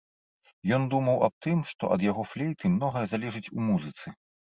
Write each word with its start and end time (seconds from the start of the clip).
Ён 0.77 0.85
думаў 0.93 1.17
аб 1.27 1.33
тым, 1.45 1.59
што 1.71 1.83
ад 1.95 2.01
яго 2.05 2.23
флейты 2.31 2.71
многае 2.77 3.05
залежыць 3.13 3.43
у 3.57 3.67
музыцы. 3.69 4.07